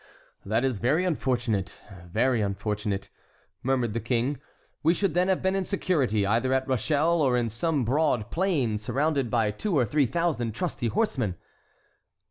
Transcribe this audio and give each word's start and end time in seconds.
"That 0.43 0.65
is 0.65 0.79
very 0.79 1.05
unfortunate, 1.05 1.79
very 2.11 2.41
unfortunate," 2.41 3.11
murmured 3.61 3.93
the 3.93 3.99
king; 3.99 4.39
"we 4.81 4.95
should 4.95 5.13
then 5.13 5.27
have 5.27 5.43
been 5.43 5.53
in 5.53 5.63
security, 5.63 6.25
either 6.25 6.51
at 6.53 6.67
Rochelle 6.67 7.21
or 7.21 7.37
in 7.37 7.49
some 7.49 7.85
broad 7.85 8.31
plain 8.31 8.79
surrounded 8.79 9.29
by 9.29 9.51
two 9.51 9.77
or 9.77 9.85
three 9.85 10.07
thousand 10.07 10.55
trusty 10.55 10.87
horsemen." 10.87 11.35